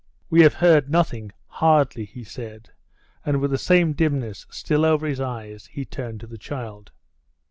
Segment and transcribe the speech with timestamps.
[0.31, 2.71] "We have heard nothing hardly," he said,
[3.23, 6.89] and with the same dimness still over his eyes he turned to the child.